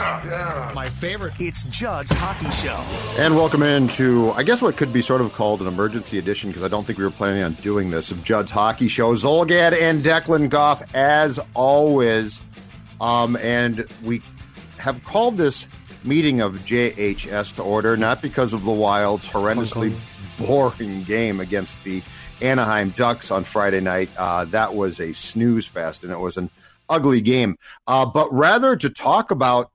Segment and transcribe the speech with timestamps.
[0.00, 0.72] Hockey, yeah, yeah.
[0.72, 1.34] My favorite.
[1.38, 2.76] It's Judd's Hockey Show.
[3.22, 6.62] And welcome into, I guess, what could be sort of called an emergency edition because
[6.62, 9.14] I don't think we were planning on doing this of Judd's Hockey Show.
[9.14, 12.40] Zulgad and Declan Goff, as always.
[12.98, 14.22] Um, and we
[14.78, 15.66] have called this
[16.02, 19.94] meeting of JHS to order, not because of the Wild's horrendously
[20.38, 22.02] boring game against the
[22.40, 24.08] Anaheim Ducks on Friday night.
[24.16, 26.48] Uh, that was a snooze fest, and it was an
[26.88, 29.70] ugly game, uh, but rather to talk about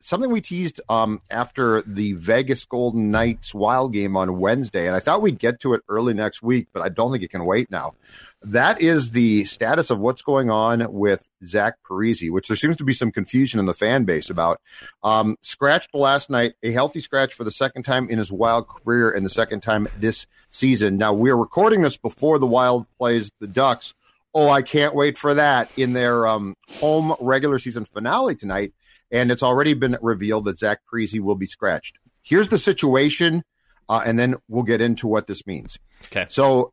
[0.00, 5.00] something we teased um, after the Vegas Golden Knights Wild game on Wednesday, and I
[5.00, 7.70] thought we'd get to it early next week, but I don't think it can wait
[7.70, 7.94] now.
[8.42, 12.84] That is the status of what's going on with Zach Parise, which there seems to
[12.84, 14.60] be some confusion in the fan base about.
[15.02, 19.10] Um, scratched last night, a healthy scratch for the second time in his Wild career
[19.10, 20.96] and the second time this season.
[20.96, 23.94] Now, we're recording this before the Wild plays the Ducks.
[24.34, 28.74] Oh, I can't wait for that in their um, home regular season finale tonight.
[29.10, 31.98] And it's already been revealed that Zach Parise will be scratched.
[32.22, 33.44] Here's the situation,
[33.88, 35.78] uh, and then we'll get into what this means.
[36.06, 36.26] Okay.
[36.28, 36.72] So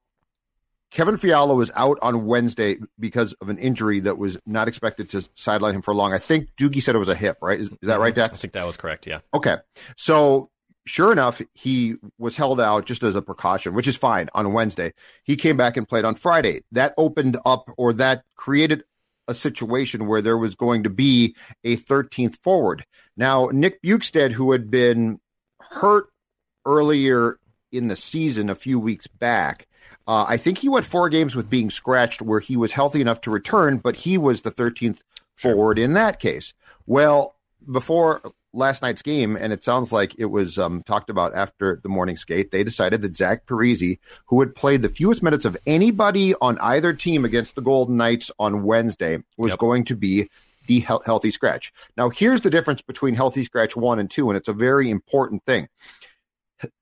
[0.90, 5.28] Kevin Fiala was out on Wednesday because of an injury that was not expected to
[5.36, 6.14] sideline him for long.
[6.14, 7.60] I think Doogie said it was a hip, right?
[7.60, 8.30] Is, is that right, Dex?
[8.30, 9.08] I think that was correct.
[9.08, 9.20] Yeah.
[9.34, 9.58] Okay.
[9.98, 10.50] So
[10.86, 14.94] sure enough, he was held out just as a precaution, which is fine on Wednesday.
[15.24, 16.64] He came back and played on Friday.
[16.72, 18.84] That opened up or that created
[19.28, 22.86] a situation where there was going to be a 13th forward.
[23.16, 25.20] Now, Nick Bjugstad, who had been
[25.60, 26.08] hurt
[26.66, 27.40] earlier
[27.72, 29.68] in the season a few weeks back,
[30.08, 33.22] uh, I think he went four games with being scratched where he was healthy enough
[33.22, 35.00] to return, but he was the 13th
[35.36, 36.54] forward in that case.
[36.86, 37.36] Well,
[37.72, 38.22] before
[38.54, 42.16] last night's game, and it sounds like it was um, talked about after the morning
[42.16, 43.98] skate, they decided that Zach Parise,
[44.28, 48.32] who had played the fewest minutes of anybody on either team against the Golden Knights
[48.40, 49.60] on Wednesday, was Yep.
[49.60, 50.30] going to be
[50.68, 51.74] the he- healthy scratch.
[51.98, 55.44] Now, here's the difference between healthy scratch one and two, and it's a very important
[55.46, 55.68] thing.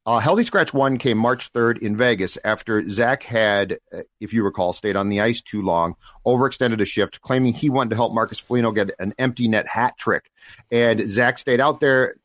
[0.06, 4.44] Uh, Healthy Scratch 1 came March 3rd in Vegas after Zach had, uh, if you
[4.44, 8.14] recall, stayed on the ice too long, overextended a shift, claiming he wanted to help
[8.14, 10.32] Marcus Foligno get an empty net hat trick.
[10.72, 12.16] And Zach stayed out there.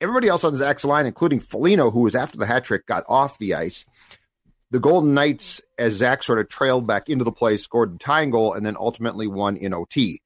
[0.00, 3.38] Everybody else on Zach's line, including Foligno, who was after the hat trick, got off
[3.38, 3.84] the ice.
[4.70, 8.30] The Golden Knights, as Zach sort of trailed back into the play, scored the tying
[8.30, 10.22] goal and then ultimately won in OT.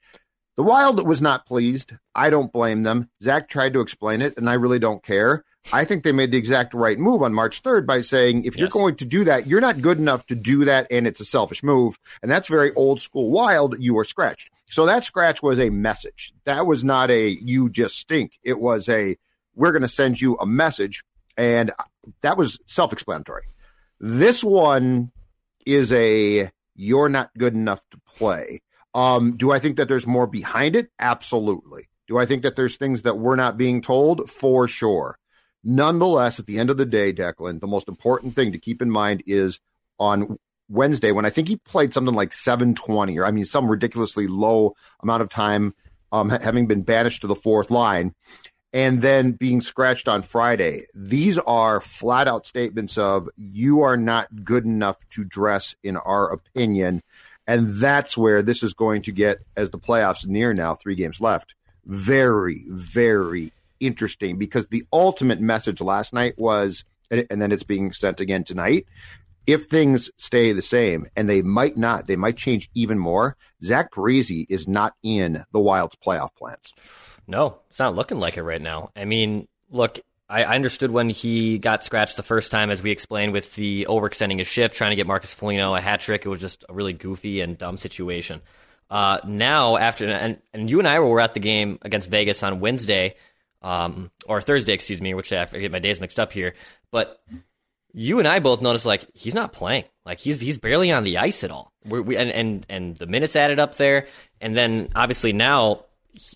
[0.56, 1.93] The Wild was not pleased.
[2.15, 3.09] I don't blame them.
[3.22, 5.44] Zach tried to explain it, and I really don't care.
[5.73, 8.69] I think they made the exact right move on March 3rd by saying, if you're
[8.69, 11.62] going to do that, you're not good enough to do that, and it's a selfish
[11.62, 11.99] move.
[12.21, 13.77] And that's very old school wild.
[13.78, 14.50] You are scratched.
[14.67, 16.33] So that scratch was a message.
[16.45, 18.39] That was not a you just stink.
[18.43, 19.17] It was a
[19.55, 21.05] we're going to send you a message.
[21.37, 21.73] And
[22.23, 23.44] that was self explanatory.
[24.00, 25.12] This one
[25.67, 28.62] is a you're not good enough to play.
[28.94, 30.91] Um, do I think that there's more behind it?
[30.99, 31.89] Absolutely.
[32.09, 34.31] Do I think that there's things that we're not being told?
[34.31, 35.19] For sure.
[35.65, 38.91] Nonetheless, at the end of the day, Declan, the most important thing to keep in
[38.91, 39.61] mind is
[39.99, 44.27] on Wednesday when I think he played something like 720 or I mean some ridiculously
[44.27, 45.75] low amount of time
[46.11, 48.14] um, having been banished to the fourth line
[48.73, 50.87] and then being scratched on Friday.
[50.94, 56.32] These are flat out statements of you are not good enough to dress in our
[56.32, 57.03] opinion.
[57.47, 61.20] And that's where this is going to get as the playoffs near now, three games
[61.20, 61.55] left.
[61.85, 68.20] Very, very interesting because the ultimate message last night was, and then it's being sent
[68.20, 68.87] again tonight.
[69.46, 73.37] If things stay the same, and they might not, they might change even more.
[73.64, 76.73] Zach Parise is not in the Wild's playoff plans.
[77.26, 78.90] No, it's not looking like it right now.
[78.94, 82.93] I mean, look, I, I understood when he got scratched the first time, as we
[82.93, 86.25] explained, with the overextending his shift, trying to get Marcus Foligno a hat trick.
[86.25, 88.40] It was just a really goofy and dumb situation.
[88.93, 92.61] Uh, now after and and you and I were at the game against Vegas on
[92.61, 93.14] Wednesday,
[93.62, 96.55] um, or Thursday, excuse me, which I get my days mixed up here.
[96.91, 97.23] But
[97.93, 99.85] you and I both noticed like he's not playing.
[100.05, 101.73] Like he's he's barely on the ice at all.
[101.85, 104.06] We're, we and and and the minutes added up there,
[104.41, 105.85] and then obviously now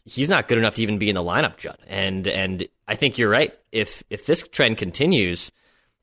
[0.05, 1.79] he's not good enough to even be in the lineup, Judd.
[1.87, 3.57] And and I think you're right.
[3.73, 5.51] If if this trend continues,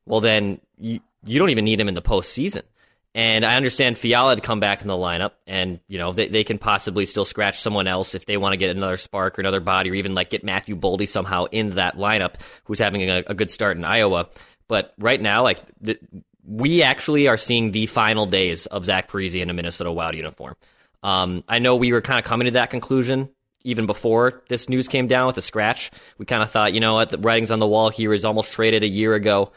[0.06, 2.62] well then you you don't even need him in the postseason.
[3.14, 6.42] And I understand Fiala had come back in the lineup, and you know they, they
[6.42, 9.60] can possibly still scratch someone else if they want to get another spark or another
[9.60, 12.34] body, or even like get Matthew Boldy somehow in that lineup,
[12.64, 14.28] who's having a, a good start in Iowa.
[14.66, 16.00] But right now, like th-
[16.44, 20.56] we actually are seeing the final days of Zach Parise in a Minnesota Wild uniform.
[21.02, 23.28] Um, I know we were kind of coming to that conclusion
[23.64, 25.90] even before this news came down with the scratch.
[26.18, 28.52] We kind of thought, you know what, the writing's on the wall here is almost
[28.52, 29.52] traded a year ago.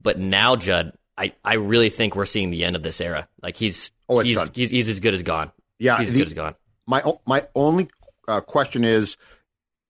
[0.00, 3.28] But now, Judd, I, I really think we're seeing the end of this era.
[3.42, 5.52] Like he's oh, he's, he's, he's as good as gone.
[5.78, 6.54] Yeah, he's as the, good as gone.
[6.86, 7.90] My my only
[8.26, 9.18] uh, question is,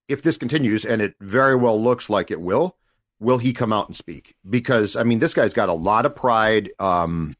[0.08, 2.76] if this continues, and it very well looks like it will,
[3.20, 4.34] will he come out and speak?
[4.48, 6.72] Because I mean, this guy's got a lot of pride.
[6.80, 7.36] Um,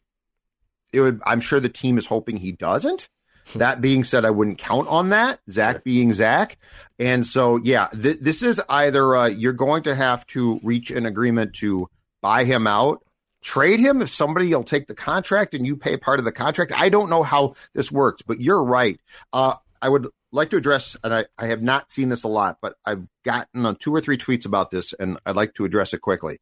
[0.92, 1.20] it would.
[1.26, 3.08] I'm sure the team is hoping he doesn't.
[3.56, 5.40] that being said, I wouldn't count on that.
[5.50, 5.82] Zach sure.
[5.84, 6.58] being Zach,
[7.00, 11.06] and so yeah, th- this is either uh, you're going to have to reach an
[11.06, 11.88] agreement to
[12.22, 13.02] buy him out,
[13.42, 16.72] trade him if somebody will take the contract and you pay part of the contract.
[16.72, 19.00] I don't know how this works, but you're right.
[19.32, 22.58] Uh, I would like to address, and I, I have not seen this a lot,
[22.60, 25.94] but I've gotten on two or three tweets about this, and I'd like to address
[25.94, 26.38] it quickly.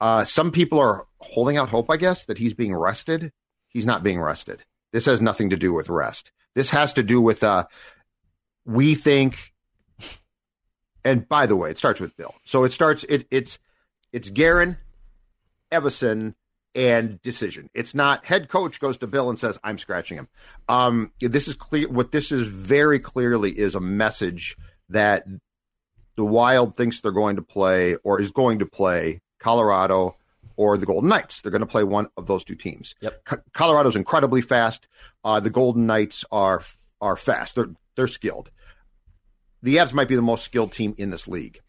[0.00, 3.32] Uh, some people are holding out hope, I guess, that he's being arrested.
[3.68, 4.64] He's not being arrested.
[4.92, 6.30] This has nothing to do with rest.
[6.54, 7.66] This has to do with uh,
[8.64, 9.52] we think.
[11.04, 12.34] And by the way, it starts with Bill.
[12.44, 13.04] So it starts.
[13.08, 13.58] It, it's
[14.12, 14.76] it's Guerin,
[15.72, 16.34] Evason,
[16.74, 17.70] and decision.
[17.74, 20.28] It's not head coach goes to Bill and says, I'm scratching him.
[20.68, 21.88] Um, this is clear.
[21.88, 24.56] What this is very clearly is a message
[24.88, 25.26] that
[26.16, 30.16] the Wild thinks they're going to play or is going to play Colorado
[30.56, 31.40] or the Golden Knights.
[31.40, 32.94] They're going to play one of those two teams.
[33.00, 33.24] Yep.
[33.24, 34.86] Co- Colorado's incredibly fast.
[35.24, 36.62] Uh, the Golden Knights are
[37.00, 37.54] are fast.
[37.54, 38.50] They're they're skilled.
[39.62, 41.60] The Avs might be the most skilled team in this league.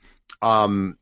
[0.42, 0.98] Um,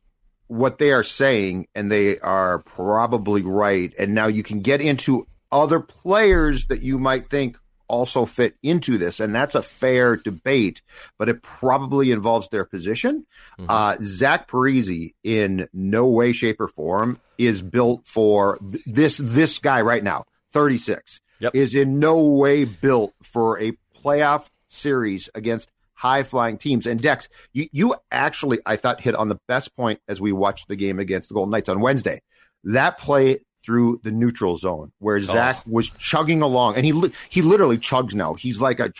[0.48, 3.94] what they are saying, and they are probably right.
[3.98, 7.58] And now you can get into other players that you might think
[7.90, 10.82] also fit into this, and that's a fair debate,
[11.18, 13.26] but it probably involves their position.
[13.58, 13.70] Mm-hmm.
[13.70, 19.18] Uh, Zach Parise, in no way, shape, or form, is built for this.
[19.24, 21.56] This guy right now, thirty six, yep.
[21.56, 23.72] is in no way built for a
[24.04, 26.86] playoff series against high flying teams.
[26.86, 30.68] And Dex, you, you actually, I thought, hit on the best point as we watched
[30.68, 32.22] the game against the Golden Knights on Wednesday.
[32.64, 35.72] That play through the neutral zone where Zach oh.
[35.72, 38.36] was chugging along, and he he literally chugs now.
[38.36, 38.94] He's like a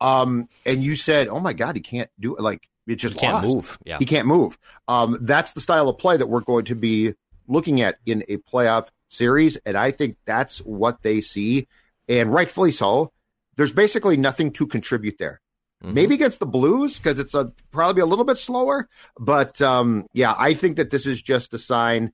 [0.00, 3.20] um, and you said, "Oh my God, he can't do it!" Like it just he
[3.20, 3.78] can't move.
[3.84, 4.58] Yeah, he can't move.
[4.86, 7.14] Um, that's the style of play that we're going to be
[7.48, 11.66] looking at in a playoff series, and I think that's what they see,
[12.08, 13.12] and rightfully so.
[13.56, 15.40] There's basically nothing to contribute there.
[15.82, 15.94] Mm-hmm.
[15.94, 18.88] Maybe against the Blues because it's a probably a little bit slower.
[19.18, 22.12] But um, yeah, I think that this is just a sign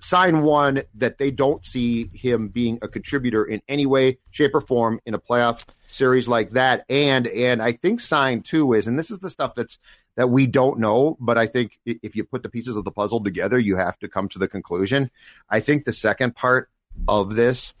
[0.00, 4.60] sign one that they don't see him being a contributor in any way, shape, or
[4.60, 6.84] form in a playoff series like that.
[6.88, 9.78] And and I think sign two is, and this is the stuff that's
[10.16, 13.22] that we don't know, but I think if you put the pieces of the puzzle
[13.22, 15.10] together, you have to come to the conclusion.
[15.48, 16.68] I think the second part
[17.08, 17.74] of this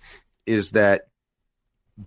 [0.46, 1.08] is that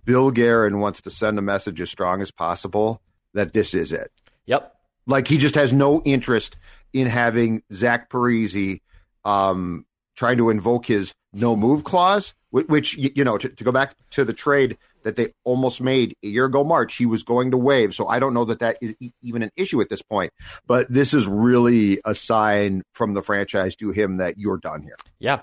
[0.04, 3.00] Bill Guerin wants to send a message as strong as possible
[3.34, 4.10] that this is it.
[4.46, 4.74] Yep.
[5.06, 6.56] Like he just has no interest
[6.92, 8.80] in having Zach Parise
[9.24, 13.94] um, trying to invoke his no move clause, which, you know, to, to, go back
[14.10, 17.56] to the trade that they almost made a year ago, March, he was going to
[17.56, 17.94] waive.
[17.94, 20.32] So I don't know that that is even an issue at this point.
[20.66, 24.96] But this is really a sign from the franchise to him that you're done here.
[25.18, 25.40] Yeah.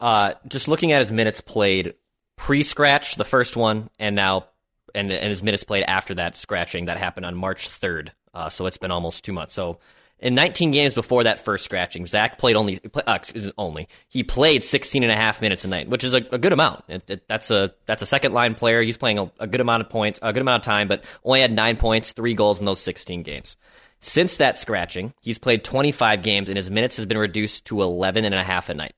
[0.00, 1.94] Uh, just looking at his minutes played
[2.36, 4.46] pre-scratch, the first one, and now
[4.94, 8.12] and and his minutes played after that scratching that happened on March third.
[8.34, 9.54] Uh, so it's been almost two months.
[9.54, 9.78] So
[10.18, 13.18] in 19 games before that first scratching, Zach played only uh,
[13.58, 16.52] only he played 16 and a half minutes a night, which is a, a good
[16.52, 16.84] amount.
[16.88, 18.82] It, it, that's a that's a second line player.
[18.82, 21.40] He's playing a, a, good amount of points, a good amount of time, but only
[21.40, 23.56] had nine points, three goals in those 16 games.
[24.00, 28.24] Since that scratching, he's played 25 games and his minutes has been reduced to 11
[28.24, 28.94] and a half a night.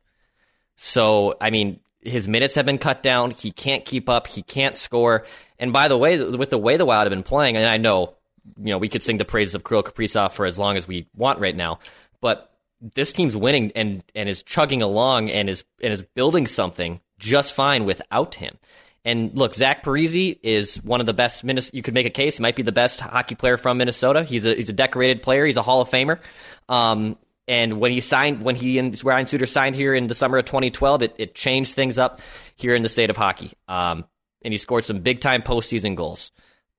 [0.77, 3.33] So, I mean, his minutes have been cut down.
[3.33, 4.27] He can't keep up.
[4.27, 5.25] He can't score.
[5.59, 8.15] And by the way, with the way the Wild have been playing, and I know,
[8.57, 11.07] you know, we could sing the praises of Kirill Kaprizov for as long as we
[11.17, 11.81] want right now,
[12.21, 17.01] but this team's winning and and is chugging along and is and is building something
[17.19, 18.57] just fine without him.
[19.05, 21.43] and look, Zach Parise is one of the best.
[21.73, 22.37] You could make a case.
[22.37, 24.23] He might be the best hockey player from Minnesota.
[24.23, 25.47] He's a he's a decorated player.
[25.47, 26.21] He's a Hall of Famer.
[26.69, 27.17] Um,
[27.49, 30.45] and when he signed, when he and Ryan Suter signed here in the summer of
[30.45, 32.21] 2012, it, it changed things up
[32.57, 33.53] here in the state of hockey.
[33.67, 34.05] Um,
[34.43, 36.31] and he scored some big time postseason goals.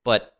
[0.04, 0.32] But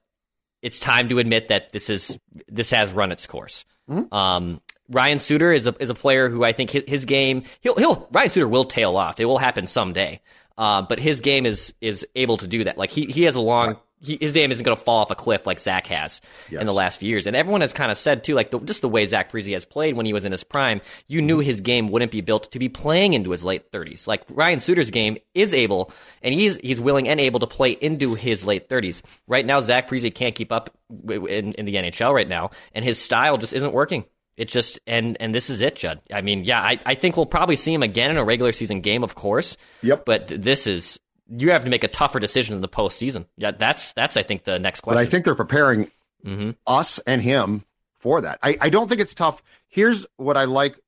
[0.62, 2.18] it's time to admit that this is
[2.48, 3.64] this has run its course.
[3.90, 4.14] Mm-hmm.
[4.14, 7.74] Um, Ryan Suter is a is a player who I think his, his, game he'll
[7.76, 9.18] he'll Ryan Suter will tail off.
[9.18, 10.20] It will happen someday.
[10.56, 12.78] Uh, but his game is is able to do that.
[12.78, 13.78] Like he he has a long.
[14.02, 16.60] He, his game isn't going to fall off a cliff like Zach has yes.
[16.60, 17.26] in the last few years.
[17.26, 19.64] And everyone has kind of said too, like the, just the way Zach Parise has
[19.64, 22.58] played when he was in his prime, you knew his game wouldn't be built to
[22.58, 24.08] be playing into his late thirties.
[24.08, 25.92] Like Ryan Suter's game is able,
[26.22, 29.02] and he's he's willing and able to play into his late thirties.
[29.26, 30.70] Right now, Zach Parise can't keep up
[31.08, 34.04] in, in the NHL right now, and his style just isn't working.
[34.40, 36.00] It just and and this is it, Judd.
[36.10, 38.80] I mean, yeah, I, I think we'll probably see him again in a regular season
[38.80, 39.58] game, of course.
[39.82, 40.06] Yep.
[40.06, 40.98] But this is
[41.30, 43.26] you have to make a tougher decision in the postseason.
[43.36, 44.96] Yeah, that's that's I think the next question.
[44.96, 45.90] But I think they're preparing
[46.24, 46.50] mm-hmm.
[46.66, 47.64] us and him
[47.98, 48.38] for that.
[48.42, 49.42] I, I don't think it's tough.
[49.68, 50.78] Here's what I like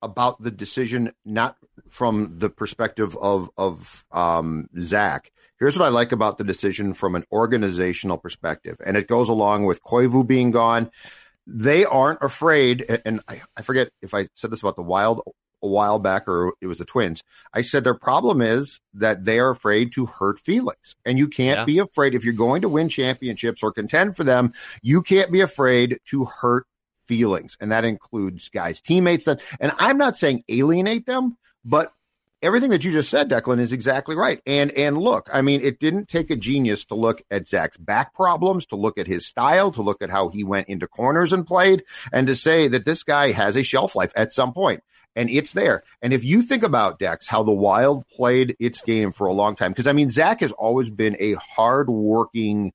[0.00, 1.56] about the decision, not
[1.88, 5.32] from the perspective of of um, Zach.
[5.58, 9.64] Here's what I like about the decision from an organizational perspective, and it goes along
[9.64, 10.90] with Koivu being gone
[11.48, 13.00] they aren't afraid.
[13.04, 15.22] And I, I forget if I said this about the Wild
[15.62, 17.22] a while back or it was the Twins.
[17.52, 20.96] I said their problem is that they are afraid to hurt feelings.
[21.04, 21.64] And you can't yeah.
[21.64, 25.40] be afraid if you're going to win championships or contend for them, you can't be
[25.40, 26.66] afraid to hurt
[27.06, 27.56] feelings.
[27.60, 31.92] And that includes guys, teammates that and I'm not saying alienate them, but
[32.42, 34.40] everything that you just said, Declan, is exactly right.
[34.46, 38.14] And and look, I mean, it didn't take a genius to look at Zach's back
[38.14, 41.46] problems, to look at his style, to look at how he went into corners and
[41.46, 44.82] played, and to say that this guy has a shelf life at some point.
[45.18, 45.82] And it's there.
[46.00, 49.56] And if you think about Dex, how the Wild played its game for a long
[49.56, 52.72] time, because I mean, Zach has always been a hard working.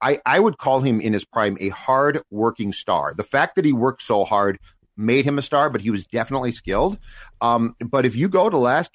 [0.00, 3.12] I, I would call him in his prime a hard working star.
[3.14, 4.60] The fact that he worked so hard
[4.96, 6.96] made him a star, but he was definitely skilled.
[7.40, 8.92] Um, but if you go to last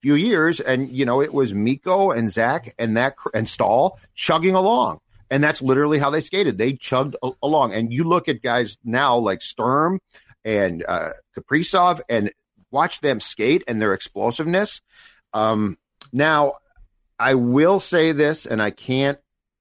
[0.00, 4.54] few years, and you know it was Mikko and Zach and that and Staal chugging
[4.54, 5.00] along,
[5.30, 6.58] and that's literally how they skated.
[6.58, 10.00] They chugged a- along, and you look at guys now like Sturm
[10.44, 12.30] and uh, Kaprizov, and
[12.70, 14.80] watch them skate and their explosiveness.
[15.32, 15.78] Um,
[16.12, 16.54] now,
[17.18, 19.18] I will say this, and I can't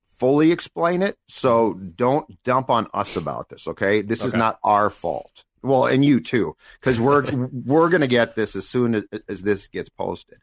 [0.10, 3.68] fully explain it, so don't dump on us about this.
[3.68, 4.28] Okay, this okay.
[4.28, 5.44] is not our fault.
[5.64, 7.30] Well, and you too, because we're
[7.66, 10.40] we're gonna get this as soon as, as this gets posted.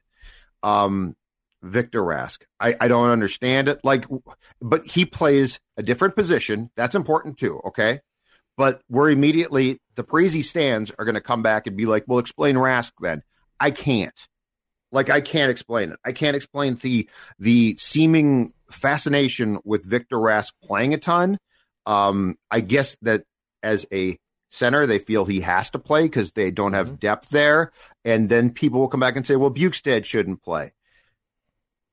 [0.62, 1.16] Um,
[1.62, 3.80] Victor Rask, I, I don't understand it.
[3.84, 4.06] Like,
[4.60, 6.70] but he plays a different position.
[6.76, 7.60] That's important too.
[7.66, 8.00] Okay,
[8.56, 12.18] but we're immediately the Parise stands are going to come back and be like, "Well,
[12.18, 13.22] explain Rask." Then
[13.60, 14.18] I can't.
[14.92, 15.98] Like, I can't explain it.
[16.04, 17.08] I can't explain the
[17.38, 21.38] the seeming fascination with Victor Rask playing a ton.
[21.86, 23.24] Um, I guess that
[23.62, 24.18] as a
[24.54, 24.86] center.
[24.86, 26.96] They feel he has to play because they don't have mm-hmm.
[26.96, 27.72] depth there.
[28.04, 30.72] And then people will come back and say, well, Bjugstad shouldn't play.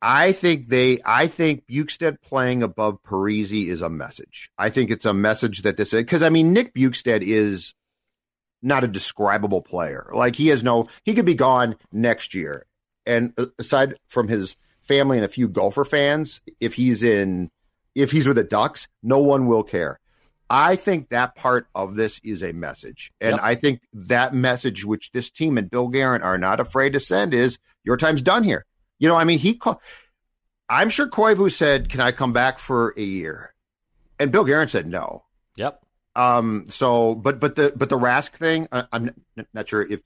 [0.02, 4.50] I think they, I think Bjugstad playing above Parise is a message.
[4.58, 7.74] I think it's a message that this, because I mean, Nick Bjugstad is
[8.64, 10.10] not a describable player.
[10.14, 12.66] Like he has no, he could be gone next year.
[13.06, 17.52] And uh, aside from his family and a few Gopher fans, if he's in,
[17.94, 20.00] if he's with the Ducks, no one will care.
[20.50, 23.12] I think that part of this is a message.
[23.22, 23.40] And yep.
[23.42, 27.34] I think that message, which this team and Bill Guerin are not afraid to send,
[27.34, 28.66] is your time's done here.
[29.02, 29.78] You know, I mean, he called,
[30.70, 33.54] I'm sure Koivu said, Can I come back for a year?
[34.20, 35.26] And Bill Guerin said no.
[35.58, 35.84] Yep.
[36.16, 39.12] Um, so, but, but the, but the Rask thing, I, am
[39.54, 40.02] not sure if,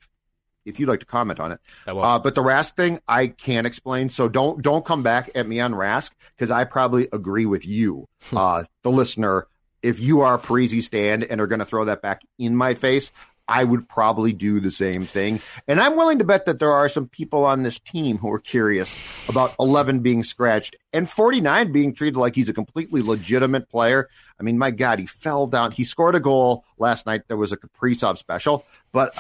[0.63, 1.59] if you'd like to comment on it.
[1.85, 4.09] Uh, but the Rask thing, I can't explain.
[4.09, 8.07] So don't, don't come back at me on Rask because I probably agree with you,
[8.33, 9.47] uh, the listener
[9.85, 12.73] if you are a Parise stand and are going to throw that back in my
[12.73, 13.11] face,
[13.47, 15.39] I would probably do the same thing.
[15.67, 18.39] And I'm willing to bet that there are some people on this team who are
[18.39, 18.95] curious
[19.29, 24.09] about 11 being scratched and 49 being treated like he's a completely legitimate player.
[24.39, 25.71] I mean, my God, he fell down.
[25.71, 27.23] He scored a goal last night.
[27.27, 28.65] There was a Kaprizov special.
[28.91, 29.15] But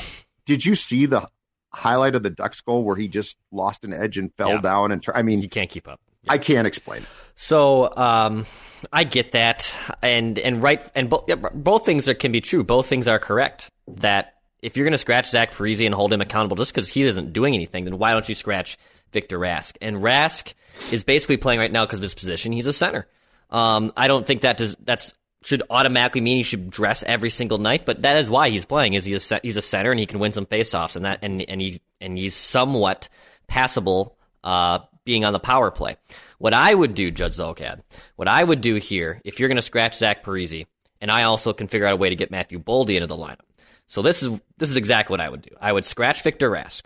[0.45, 1.27] did you see the
[1.71, 4.61] highlight of the Ducks goal where he just lost an edge and fell yeah.
[4.61, 4.91] down?
[4.91, 5.99] And I mean, he can't keep up.
[6.23, 6.33] Yeah.
[6.33, 7.09] I can't explain it.
[7.35, 8.47] So um,
[8.91, 12.63] I get that, and and right, and bo- both things are, can be true.
[12.63, 13.69] Both things are correct.
[13.87, 17.01] That if you're going to scratch Zach Parise and hold him accountable just because he
[17.03, 18.77] isn't doing anything, then why don't you scratch
[19.11, 19.75] Victor Rask?
[19.81, 20.53] And Rask
[20.91, 22.51] is basically playing right now because of his position.
[22.51, 23.07] He's a center.
[23.49, 25.13] Um, I don't think that does that's
[25.43, 28.93] should automatically mean he should dress every single night, but that is why he's playing.
[28.93, 31.41] Is he's a, he's a center and he can win some faceoffs and that and
[31.47, 33.07] and he and he's somewhat
[33.47, 35.97] passable uh, being on the power play.
[36.39, 37.81] What I would do, Judd Zulgad,
[38.15, 40.65] what I would do here, if you're going to scratch Zach Parise,
[40.99, 43.39] and I also can figure out a way to get Matthew Boldy into the lineup.
[43.87, 45.55] So this is this is exactly what I would do.
[45.59, 46.83] I would scratch Victor Rask.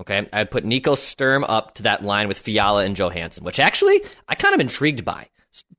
[0.00, 4.00] Okay, I'd put Nico Sturm up to that line with Fiala and Johansson, which actually
[4.28, 5.28] I kind of intrigued by.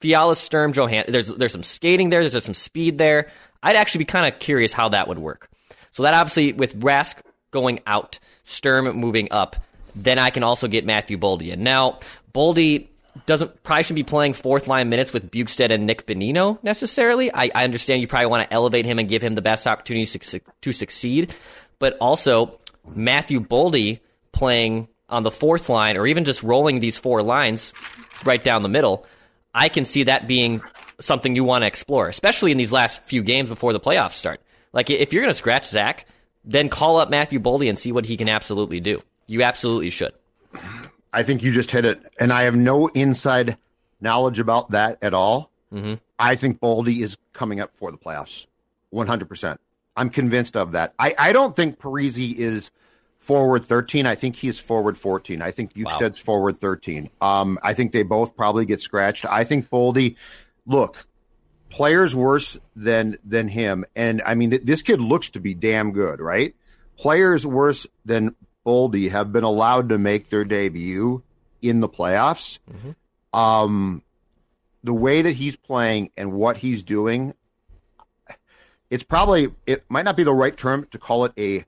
[0.02, 1.12] Fiala, Sturm, Johansson.
[1.12, 2.28] There's there's some skating there.
[2.28, 3.30] There's some speed there.
[3.64, 5.50] I'd actually be kind of curious how that would work.
[5.92, 7.16] So that obviously with Rask
[7.52, 9.56] going out, Sturm moving up,
[9.96, 11.64] then I can also get Matthew Boldy in.
[11.64, 12.00] Now
[12.34, 12.88] Boldy
[13.26, 17.34] doesn't probably shouldn't be playing fourth line minutes with Bjugstad and Nick Bonino necessarily.
[17.34, 20.06] I, I understand you probably want to elevate him and give him the best opportunity
[20.06, 21.34] to, to succeed,
[21.80, 22.60] but also
[22.94, 24.00] Matthew Boldy
[24.32, 27.74] playing on the fourth line or even just rolling these four lines
[28.24, 29.06] right down the middle,
[29.54, 30.62] I can see that being
[31.00, 34.42] something you want to explore, especially in these last few games before the playoffs start.
[34.74, 36.06] Like if you're going to scratch Zach,
[36.46, 39.02] then call up Matthew Boldy and see what he can absolutely do.
[39.28, 40.14] You absolutely should.
[41.12, 43.58] I think you just hit it, and I have no inside
[44.02, 45.52] knowledge about that at all.
[45.74, 45.96] Mm-hmm.
[46.18, 48.48] I think Boldy is coming up for the playoffs,
[48.90, 49.60] one hundred percent.
[49.96, 50.94] I'm convinced of that.
[50.98, 52.72] I, I don't think Parise is
[53.18, 54.06] forward 13.
[54.06, 55.42] I think he's forward 14.
[55.42, 56.26] I think Bjugstad's wow.
[56.26, 57.10] forward 13.
[57.20, 59.26] Um, I think they both probably get scratched.
[59.26, 60.16] I think Boldy,
[60.66, 61.06] look,
[61.70, 65.92] players worse than than him, and I mean th- this kid looks to be damn
[65.92, 66.56] good, right?
[66.98, 68.36] Players worse than
[68.70, 71.24] Boldy have been allowed to make their debut
[71.60, 72.60] in the playoffs.
[72.72, 73.40] Mm-hmm.
[73.40, 74.04] Um,
[74.84, 77.34] the way that he's playing and what he's doing,
[78.92, 81.66] it's probably it might not be the right term to call it a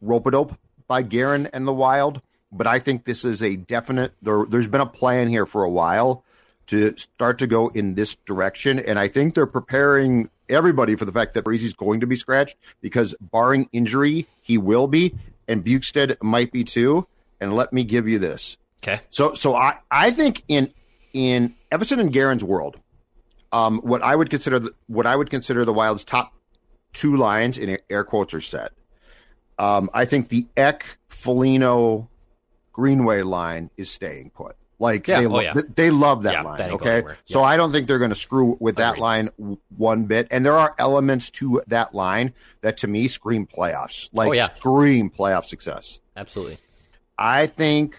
[0.00, 4.14] rope a dope by Guerin and the Wild, but I think this is a definite.
[4.22, 6.24] There, there's been a plan here for a while
[6.68, 11.12] to start to go in this direction, and I think they're preparing everybody for the
[11.12, 15.14] fact that Breezy's going to be scratched because, barring injury, he will be,
[15.48, 17.06] and Bjugstad might be too.
[17.40, 18.56] And let me give you this.
[18.82, 19.00] Okay.
[19.10, 20.72] So, so I, I think in
[21.12, 22.78] in Evason and Guerin's world,
[23.50, 26.32] um, what I would consider the, what I would consider the Wild's top
[26.92, 28.72] two lines in air quotes are set.
[29.58, 32.08] Um, I think the Ek Foligno
[32.72, 34.56] Greenway line is staying put.
[34.82, 35.20] Like yeah.
[35.20, 35.54] they, oh, yeah.
[35.76, 36.58] they love that yeah, line.
[36.58, 39.00] That okay, so I don't think they're going to screw with that Agreed.
[39.00, 40.26] line one bit.
[40.32, 44.54] And there are elements to that line that to me scream playoffs, oh, like oh,
[44.56, 46.00] scream playoff success.
[46.16, 46.58] Absolutely.
[47.16, 47.96] I think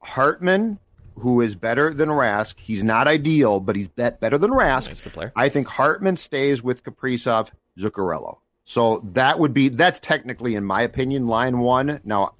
[0.00, 0.78] Hartman,
[1.16, 4.88] who is better than Rask, he's not ideal, but he's better than Rask.
[4.88, 5.32] Nice good player.
[5.36, 8.38] I think Hartman stays with Kaprizov, Zuccarello.
[8.64, 12.00] So that would be that's technically, in my opinion, line one.
[12.04, 12.36] Now,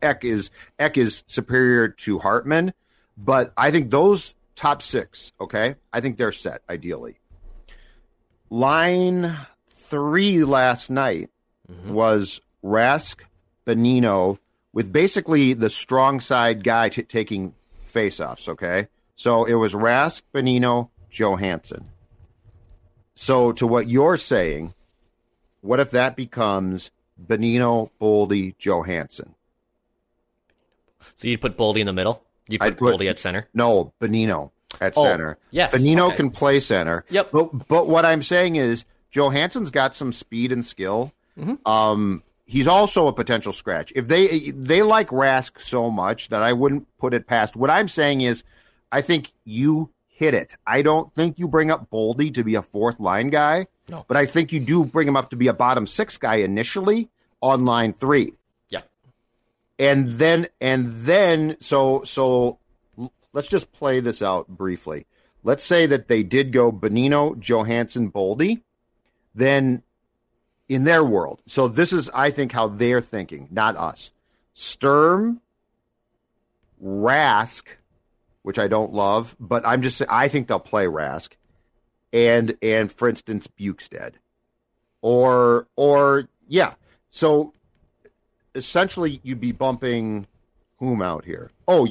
[0.00, 2.72] Ek is Ek is superior to Hartman
[3.16, 7.18] but I think those top six, okay, I think they're set ideally.
[8.50, 9.36] Line
[9.68, 11.30] three last night
[11.70, 11.92] mm-hmm.
[11.92, 13.20] was Rask,
[13.66, 14.38] Bonino
[14.72, 17.54] with basically the strong side guy t- taking
[17.92, 18.88] faceoffs, okay?
[19.14, 21.88] So it was Rask, Bonino Johansson.
[23.14, 24.74] So to what you're saying,
[25.62, 29.34] what if that becomes Bonino Boldy, Johansson?
[31.16, 32.25] So you'd put Boldy in the middle?
[32.48, 33.48] You put, Boldy at center?
[33.54, 35.38] No, Bonino at oh, center.
[35.50, 35.72] Yes.
[35.72, 36.16] Bonino okay.
[36.16, 37.04] can play center.
[37.10, 37.30] Yep.
[37.32, 41.12] But but what I'm saying is Johansson's got some speed and skill.
[41.38, 41.68] Mm-hmm.
[41.68, 43.92] Um, he's also a potential scratch.
[43.96, 47.56] If they they like Rask so much that I wouldn't put it past.
[47.56, 48.44] What I'm saying is,
[48.92, 50.56] I think you hit it.
[50.66, 53.66] I don't think you bring up Boldy to be a fourth line guy.
[53.88, 54.04] No.
[54.08, 57.08] But I think you do bring him up to be a bottom six guy initially
[57.42, 58.32] on line three
[59.78, 62.58] and then and then so so
[63.32, 65.06] let's just play this out briefly.
[65.42, 68.62] Let's say that they did go Bonino, Johansson, Boldy,
[69.34, 69.82] then
[70.68, 71.40] in their world.
[71.46, 74.10] So this is I think how they're thinking, not us.
[74.54, 75.40] Sturm,
[76.82, 77.64] Rask,
[78.42, 81.30] which I don't love, but I'm just I think they'll play Rask,
[82.12, 84.14] and and for instance Bjugstad,
[85.02, 86.74] or or yeah.
[87.10, 87.52] So
[88.56, 90.26] essentially you'd be bumping
[90.78, 91.50] whom out here?
[91.68, 91.88] Oh,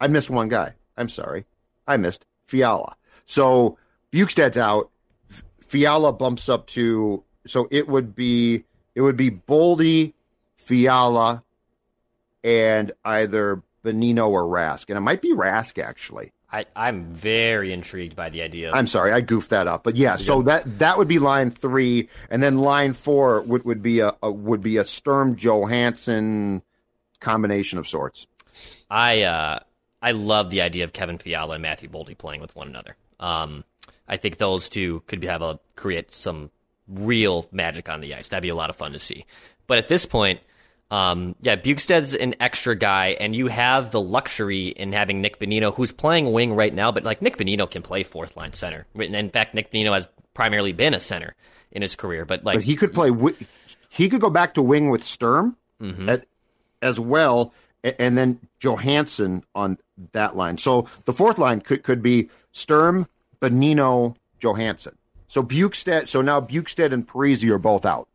[0.00, 0.74] I missed one guy.
[0.96, 1.46] I'm sorry.
[1.86, 2.96] I missed Fiala.
[3.24, 3.78] So
[4.12, 4.90] Bjugstad's out.
[5.60, 10.14] Fiala bumps up to so it would be it would be Boldy,
[10.56, 11.42] Fiala,
[12.44, 16.32] and either Bonino or Rask, and it might be Rask actually.
[16.52, 18.70] I, I'm very intrigued by the idea.
[18.72, 20.16] I'm sorry, I goofed that up, but yeah.
[20.16, 24.14] So that that would be line three, and then line four would, would be a,
[24.22, 26.62] a would be a Sturm Johansson
[27.20, 28.26] combination of sorts.
[28.88, 29.58] I uh,
[30.00, 32.96] I love the idea of Kevin Fiala and Matthew Boldy playing with one another.
[33.18, 33.64] Um,
[34.08, 36.50] I think those two could have a create some
[36.86, 38.28] real magic on the ice.
[38.28, 39.26] That'd be a lot of fun to see.
[39.66, 40.40] But at this point,
[40.90, 45.74] Um, yeah, Bjugstad's an extra guy, and you have the luxury in having Nick Bonino,
[45.74, 48.86] who's playing wing right now, but like Nick Bonino can play fourth line center.
[48.94, 51.34] And in fact, Nick Bonino has primarily been a center
[51.72, 53.10] in his career, but like but he could play.
[53.88, 56.08] He could go back to wing with Sturm Mm-hmm.
[56.08, 56.24] at,
[56.80, 57.52] as well,
[57.84, 59.76] and then Johansson on
[60.12, 60.56] that line.
[60.56, 63.06] So the fourth line could could be Sturm,
[63.40, 64.96] Bonino, Johansson.
[65.28, 66.08] So Bjugstad.
[66.08, 68.08] So now Bjugstad and Parise are both out.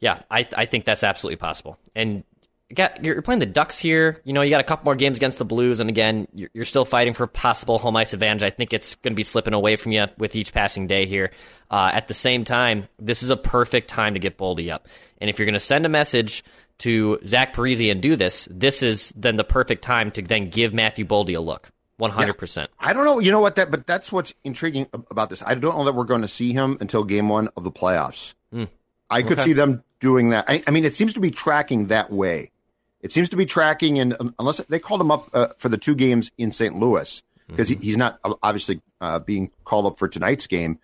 [0.00, 1.78] Yeah, I I think that's absolutely possible.
[1.94, 2.24] And
[2.68, 4.20] you got you're playing the Ducks here.
[4.24, 6.64] You know, you got a couple more games against the Blues, and again, you're, you're
[6.64, 8.42] still fighting for possible home ice advantage.
[8.42, 11.30] I think it's going to be slipping away from you with each passing day here.
[11.70, 14.88] Uh, at the same time, this is a perfect time to get Boldy up.
[15.18, 16.44] And if you're going to send a message
[16.78, 20.74] to Zach Parise and do this, this is then the perfect time to then give
[20.74, 21.70] Matthew Boldy a look.
[21.98, 22.68] One hundred percent.
[22.78, 23.20] I don't know.
[23.20, 23.54] You know what?
[23.54, 25.42] That but that's what's intriguing about this.
[25.42, 28.34] I don't know that we're going to see him until game one of the playoffs.
[29.10, 30.46] I could see them doing that.
[30.48, 32.50] I, I mean, it seems to be tracking that way.
[33.00, 35.78] It seems to be tracking, and um, unless they called him up uh, for the
[35.78, 36.76] two games in St.
[36.76, 40.78] Louis, because he, he's not uh, obviously uh, being called up for tonight's game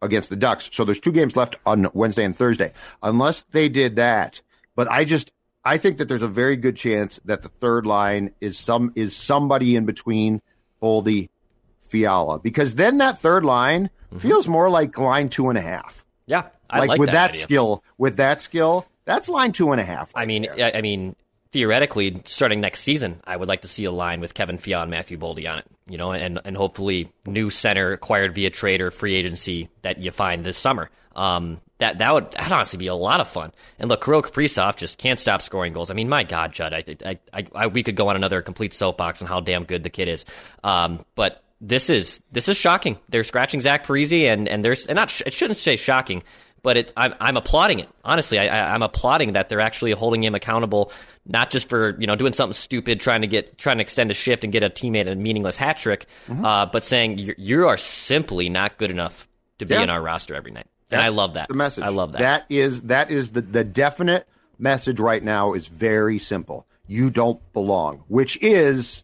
[0.00, 0.70] against the Ducks.
[0.72, 2.72] So there's two games left on Wednesday and Thursday.
[3.02, 4.40] Unless they did that,
[4.76, 5.32] but I just
[5.64, 9.14] I think that there's a very good chance that the third line is some is
[9.14, 10.40] somebody in between
[10.82, 11.28] Boldy,
[11.88, 16.04] Fiala, because then that third line feels more like line two and a half.
[16.28, 17.42] Yeah, I like, like with that, idea.
[17.42, 20.12] skill, with that skill, that's line two and a half.
[20.14, 21.16] I mean, I, I mean,
[21.50, 25.18] theoretically, starting next season, I would like to see a line with Kevin and Matthew
[25.18, 25.66] Boldy on it.
[25.88, 30.10] You know, and and hopefully new center acquired via trade or free agency that you
[30.10, 30.90] find this summer.
[31.16, 33.52] Um, that that would that honestly be a lot of fun.
[33.78, 35.90] And look, Kirill Kaprizov just can't stop scoring goals.
[35.90, 38.74] I mean, my God, Judd, I, I, I, I we could go on another complete
[38.74, 40.26] soapbox on how damn good the kid is.
[40.62, 42.98] Um, but this is this is shocking.
[43.08, 46.22] They're scratching Zach Parise, and and there's and not sh- it shouldn't say shocking,
[46.62, 47.88] but it I'm I'm applauding it.
[48.04, 50.92] Honestly, I, I I'm applauding that they're actually holding him accountable,
[51.26, 54.14] not just for you know doing something stupid, trying to get trying to extend a
[54.14, 57.76] shift and get a teammate a meaningless hat trick, uh, but saying you you are
[57.76, 59.26] simply not good enough
[59.58, 59.82] to be Yeah.
[59.82, 60.66] in our roster every night.
[60.90, 61.48] And I love that.
[61.48, 61.84] the message.
[61.84, 62.18] I love that.
[62.20, 64.26] That is that is the the definite
[64.58, 66.66] message right now is very simple.
[66.86, 69.02] You don't belong, which is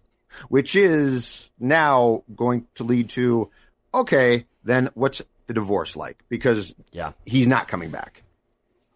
[0.48, 3.50] which is now going to lead to
[3.92, 6.24] okay, then what's the divorce like?
[6.28, 7.12] Because Yeah.
[7.24, 8.22] he's not coming back.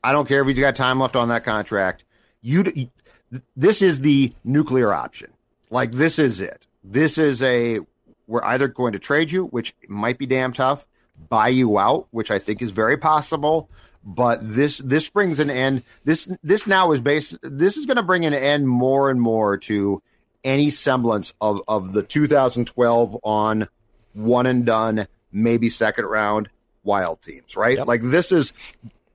[0.03, 2.05] I don't care if he's got time left on that contract.
[2.41, 2.89] You,
[3.57, 5.31] this is the nuclear option.
[5.71, 6.67] Like this is it.
[6.83, 7.81] This is a
[8.27, 10.87] we're either going to trade you, which might be damn tough,
[11.29, 13.69] buy you out, which I think is very possible.
[14.05, 15.83] But this this brings an end.
[16.05, 17.37] This this now is based.
[17.43, 20.01] This is going to bring an end more and more to
[20.49, 23.69] any semblance of of the 2012 on
[24.15, 26.49] one and done, maybe second round
[26.83, 27.79] wild teams, right?
[27.79, 27.87] Yep.
[27.87, 28.53] Like this is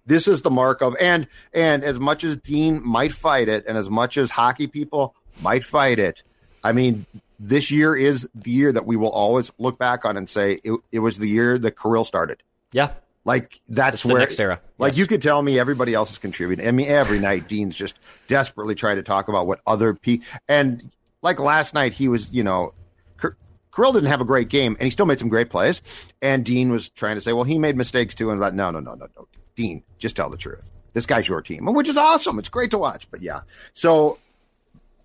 [0.05, 3.77] this is the mark of and and as much as Dean might fight it, and
[3.77, 6.23] as much as hockey people might fight it,
[6.63, 7.05] I mean,
[7.39, 10.79] this year is the year that we will always look back on and say it,
[10.91, 12.43] it was the year that Kirill started.
[12.71, 12.91] yeah.
[13.25, 14.59] Like that's It's the where next era.
[14.77, 14.97] Like Yes.
[14.97, 16.67] you could tell me everybody else is contributing.
[16.67, 17.95] I mean, every night Dean's just
[18.27, 20.91] desperately trying to talk about what other people and
[21.23, 22.73] like last night he was, you know,
[23.17, 23.35] Kir-
[23.75, 25.81] didn't have a great game and he still made some great plays.
[26.21, 28.29] And Dean was trying to say, well, he made mistakes too.
[28.29, 30.69] And like, no, no, no, no, no, Dean, just tell the truth.
[30.93, 32.37] This guy's your team, which is awesome.
[32.37, 33.09] It's great to watch.
[33.09, 34.19] But yeah, so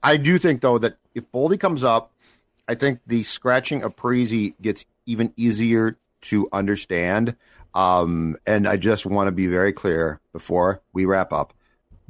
[0.02, 2.12] I do think though that if Boldy comes up,
[2.68, 7.36] I think the scratching of Parise gets even easier to understand.
[7.74, 11.54] Um, and I just want to be very clear before we wrap up.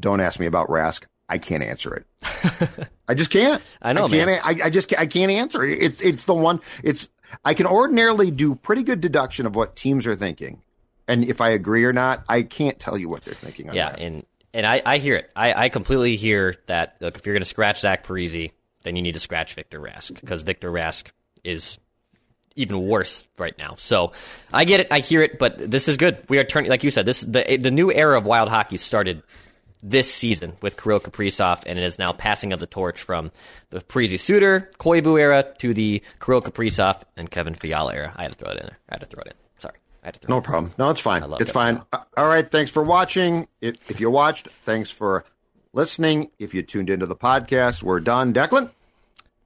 [0.00, 1.04] Don't ask me about Rask.
[1.28, 2.06] I can't answer it.
[3.08, 3.62] I just can't.
[3.82, 4.30] I know, I can't.
[4.30, 4.40] man.
[4.44, 5.82] I, I just can't, I can't answer it.
[5.82, 6.60] It's it's the one.
[6.82, 7.08] It's
[7.44, 10.62] I can ordinarily do pretty good deduction of what teams are thinking,
[11.06, 13.70] and if I agree or not, I can't tell you what they're thinking.
[13.70, 14.24] On Yeah, and
[14.54, 15.30] and I, I hear it.
[15.36, 16.96] I, I completely hear that.
[17.00, 20.18] Look, if you're going to scratch Zach Parise, then you need to scratch Victor Rask
[20.20, 21.10] because Victor Rask
[21.44, 21.78] is
[22.56, 23.76] even worse right now.
[23.76, 24.12] So
[24.52, 24.88] I get it.
[24.90, 25.38] I hear it.
[25.38, 26.24] But this is good.
[26.28, 29.22] We are turning, like you said, this the the new era of wild hockey started
[29.82, 33.30] this season with Kirill Kaprizov, and it is now passing of the torch from
[33.70, 38.12] the Parise Suter, Koivu era to the Kirill Kaprizov and Kevin Fiala era.
[38.16, 38.78] I had to throw it in there.
[38.88, 39.34] I had to throw it in.
[39.58, 40.44] Sorry, I had to throw No it in.
[40.44, 40.72] problem.
[40.78, 41.22] No, it's fine.
[41.28, 41.82] love It's fine.
[41.92, 42.50] Uh, All right.
[42.50, 43.46] Thanks for watching.
[43.60, 45.24] If, if you watched, thanks for
[45.72, 46.30] listening.
[46.38, 48.32] If you tuned into the podcast, we're done.
[48.34, 48.70] Declan?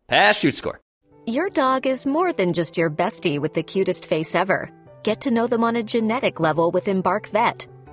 [0.09, 0.81] Pass, shoot, score.
[1.27, 4.71] Your dog is more than just your bestie with the cutest face ever.
[5.05, 7.66] Get to know them on a genetic level with Embark Vet.